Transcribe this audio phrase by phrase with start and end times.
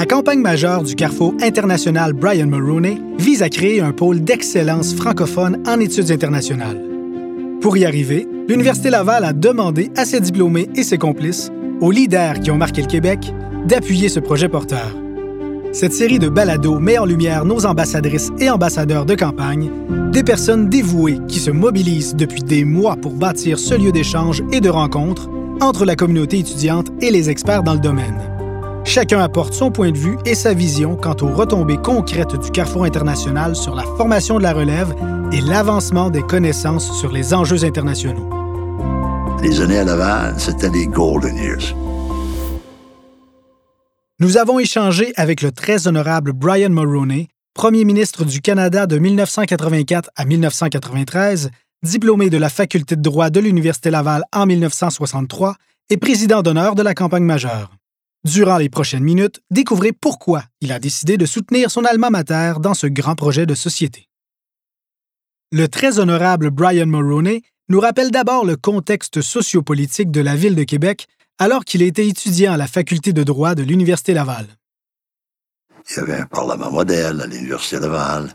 [0.00, 5.62] La campagne majeure du Carrefour international Brian Mulroney vise à créer un pôle d'excellence francophone
[5.66, 6.80] en études internationales.
[7.60, 11.52] Pour y arriver, l'Université Laval a demandé à ses diplômés et ses complices,
[11.82, 13.30] aux leaders qui ont marqué le Québec,
[13.66, 14.96] d'appuyer ce projet porteur.
[15.72, 19.70] Cette série de balados met en lumière nos ambassadrices et ambassadeurs de campagne,
[20.12, 24.62] des personnes dévouées qui se mobilisent depuis des mois pour bâtir ce lieu d'échange et
[24.62, 25.28] de rencontre
[25.60, 28.39] entre la communauté étudiante et les experts dans le domaine.
[28.84, 32.84] Chacun apporte son point de vue et sa vision quant aux retombées concrètes du Carrefour
[32.84, 34.94] international sur la formation de la relève
[35.32, 38.28] et l'avancement des connaissances sur les enjeux internationaux.
[39.42, 41.74] Les années à Laval, c'était les golden years.
[44.18, 50.10] Nous avons échangé avec le très honorable Brian Mulroney, premier ministre du Canada de 1984
[50.14, 51.50] à 1993,
[51.82, 55.54] diplômé de la faculté de droit de l'Université Laval en 1963
[55.88, 57.70] et président d'honneur de la campagne majeure.
[58.24, 62.74] Durant les prochaines minutes, découvrez pourquoi il a décidé de soutenir son alma mater dans
[62.74, 64.08] ce grand projet de société.
[65.52, 70.64] Le très honorable Brian Mulroney nous rappelle d'abord le contexte sociopolitique de la ville de
[70.64, 74.46] Québec alors qu'il était étudiant à la faculté de droit de l'Université Laval.
[75.88, 78.34] Il y avait un parlement modèle à l'Université Laval,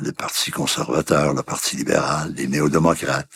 [0.00, 3.28] le Parti conservateur, le Parti libéral, les néo-démocrates.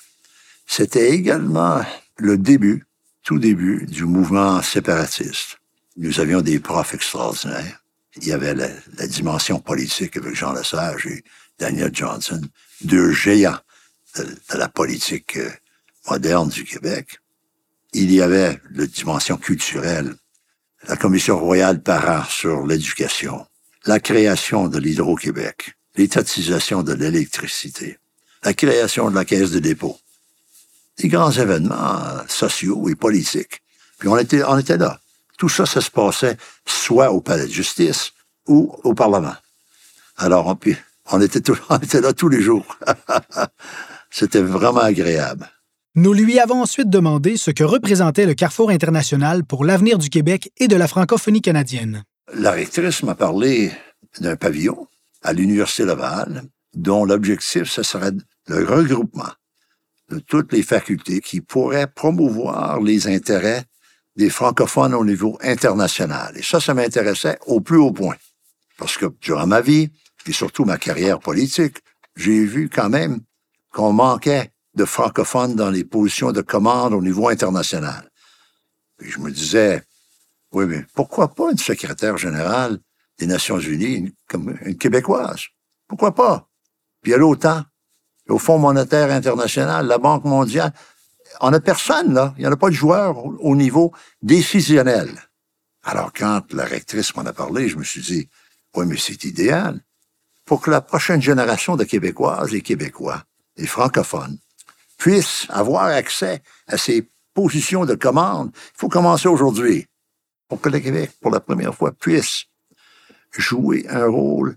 [0.67, 1.81] C'était également
[2.17, 2.87] le début,
[3.23, 5.59] tout début, du mouvement séparatiste.
[5.97, 7.83] Nous avions des profs extraordinaires.
[8.17, 11.23] Il y avait la, dimension politique avec Jean Lesage et
[11.59, 12.41] Daniel Johnson,
[12.83, 13.59] deux géants
[14.17, 14.27] de,
[14.57, 15.51] la politique euh,
[16.09, 17.21] moderne du Québec
[17.93, 20.15] il y avait la dimension culturelle,
[20.89, 23.47] la Commission royale par sur l'éducation,
[23.85, 27.99] la création de l'Hydro-Québec, l'étatisation de l'électricité,
[28.45, 29.99] la création de la Caisse de dépôt,
[31.01, 33.63] des grands événements sociaux et politiques.
[33.99, 34.99] Puis on était, on était là.
[35.39, 38.13] Tout ça, ça se passait soit au palais de justice
[38.47, 39.35] ou au Parlement.
[40.17, 40.59] Alors, on,
[41.13, 42.77] on, était, on était là tous les jours.
[44.11, 45.49] C'était vraiment agréable.
[45.95, 50.53] Nous lui avons ensuite demandé ce que représentait le Carrefour international pour l'avenir du Québec
[50.59, 52.05] et de la francophonie canadienne.
[52.33, 53.73] La rectrice m'a parlé
[54.21, 54.87] d'un pavillon
[55.23, 56.45] à l'Université Laval,
[56.75, 58.13] dont l'objectif, ce serait
[58.47, 59.31] le regroupement
[60.11, 63.65] de toutes les facultés qui pourraient promouvoir les intérêts
[64.17, 66.37] des francophones au niveau international.
[66.37, 68.17] Et ça, ça m'intéressait au plus haut point.
[68.77, 69.91] Parce que durant ma vie,
[70.27, 71.79] et surtout ma carrière politique,
[72.15, 73.21] j'ai vu quand même
[73.73, 78.09] qu'on manquait de francophones dans les positions de commande au niveau international.
[78.97, 79.83] Puis je me disais,
[80.53, 82.79] oui, mais pourquoi pas une secrétaire générale
[83.19, 85.47] des Nations Unies comme une Québécoise?
[85.89, 86.49] Pourquoi pas?
[87.03, 87.65] Puis a l'OTAN,
[88.31, 90.73] au Fonds monétaire international, la Banque mondiale.
[91.41, 92.35] On n'a personne, là.
[92.37, 93.93] Il n'y en a pas de joueurs au niveau
[94.23, 95.09] décisionnel.
[95.83, 98.29] Alors, quand la rectrice m'en a parlé, je me suis dit,
[98.77, 99.81] oui, mais c'est idéal.
[100.45, 103.25] Pour que la prochaine génération de Québécoises et Québécois,
[103.57, 104.39] et francophones,
[104.99, 109.87] puissent avoir accès à ces positions de commande, il faut commencer aujourd'hui
[110.49, 112.45] pour que le Québec, pour la première fois, puisse
[113.33, 114.57] jouer un rôle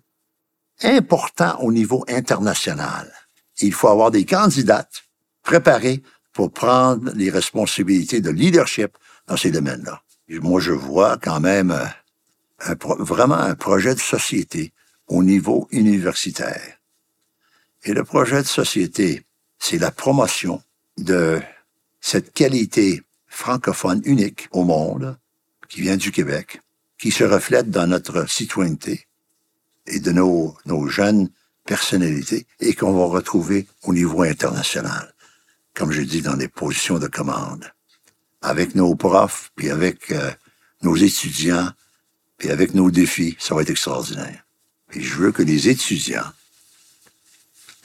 [0.82, 3.12] important au niveau international.
[3.62, 5.04] Il faut avoir des candidates
[5.44, 8.98] préparées pour prendre les responsabilités de leadership
[9.28, 10.02] dans ces domaines-là.
[10.30, 11.72] Moi, je vois quand même
[12.68, 14.74] euh, vraiment un projet de société
[15.08, 16.80] au niveau universitaire.
[17.84, 19.24] Et le projet de société
[19.64, 20.62] c'est la promotion
[20.98, 21.42] de
[22.02, 25.18] cette qualité francophone unique au monde,
[25.70, 26.60] qui vient du Québec,
[26.98, 29.08] qui se reflète dans notre citoyenneté
[29.88, 31.30] et de nos, nos jeunes
[31.66, 35.14] personnalités et qu'on va retrouver au niveau international,
[35.74, 37.72] comme je dis, dans des positions de commande,
[38.42, 40.32] avec nos profs, puis avec euh,
[40.82, 41.72] nos étudiants,
[42.38, 44.46] puis avec nos défis, ça va être extraordinaire.
[44.94, 46.32] Et je veux que les étudiants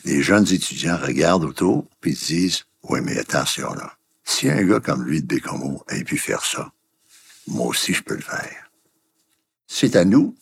[0.05, 3.95] les jeunes étudiants regardent autour puis disent Oui, mais attention là.
[4.25, 6.73] Si un gars comme lui de Bécomo a pu faire ça,
[7.47, 8.71] moi aussi je peux le faire.
[9.67, 10.37] C'est à nous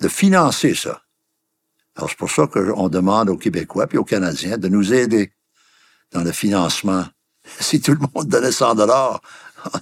[0.00, 1.02] de financer ça.
[1.98, 5.32] Alors c'est pour ça qu'on demande aux Québécois puis aux Canadiens de nous aider
[6.12, 7.04] dans le financement.
[7.60, 9.22] Si tout le monde donnait 100 dollars,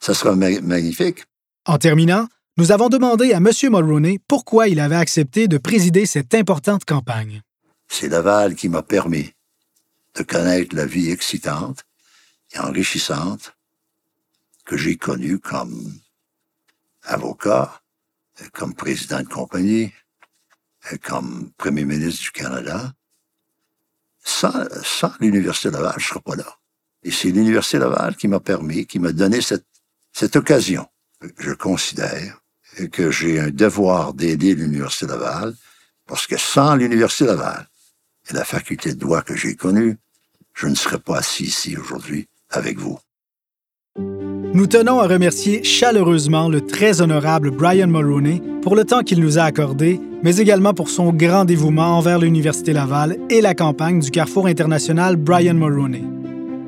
[0.00, 1.24] ça serait magnifique.
[1.64, 2.28] En terminant,
[2.58, 3.48] nous avons demandé à M.
[3.70, 7.40] Mulroney pourquoi il avait accepté de présider cette importante campagne.
[7.88, 9.32] C'est Laval qui m'a permis
[10.14, 11.84] de connaître la vie excitante
[12.52, 13.56] et enrichissante
[14.66, 15.94] que j'ai connue comme
[17.04, 17.80] avocat,
[18.52, 19.92] comme président de compagnie,
[21.02, 22.92] comme premier ministre du Canada.
[24.24, 24.52] Sans,
[25.20, 26.56] l'Université Laval, je ne serais pas là.
[27.02, 29.66] Et c'est l'Université Laval qui m'a permis, qui m'a donné cette,
[30.12, 30.86] cette occasion.
[31.38, 32.40] Je considère
[32.92, 35.54] que j'ai un devoir d'aider l'Université Laval,
[36.06, 37.68] parce que sans l'Université Laval
[38.30, 39.98] et la faculté de droit que j'ai connue,
[40.54, 42.98] je ne serais pas assis ici aujourd'hui avec vous.
[44.54, 49.36] Nous tenons à remercier chaleureusement le très honorable Brian Mulroney pour le temps qu'il nous
[49.36, 54.12] a accordé, mais également pour son grand dévouement envers l'Université Laval et la campagne du
[54.12, 56.04] Carrefour international Brian Mulroney.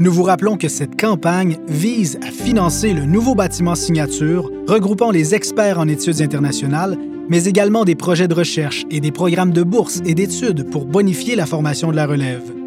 [0.00, 5.36] Nous vous rappelons que cette campagne vise à financer le nouveau bâtiment signature regroupant les
[5.36, 10.00] experts en études internationales, mais également des projets de recherche et des programmes de bourse
[10.04, 12.65] et d'études pour bonifier la formation de la relève.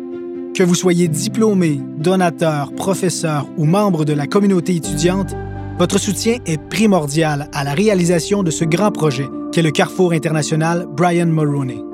[0.56, 5.36] Que vous soyez diplômé, donateur, professeur ou membre de la communauté étudiante,
[5.78, 10.86] votre soutien est primordial à la réalisation de ce grand projet qu'est le Carrefour international
[10.92, 11.89] Brian Mulroney.